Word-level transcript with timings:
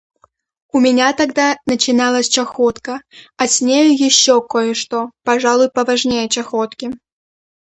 У 0.73 0.79
меня 0.79 1.13
тогда 1.13 1.59
начиналась 1.67 2.27
чахотка, 2.27 3.03
а 3.37 3.47
с 3.47 3.61
нею 3.61 3.93
еще 3.93 4.41
кое-что, 4.41 5.11
пожалуй, 5.23 5.69
поважнее 5.69 6.27
чахотки. 6.27 6.89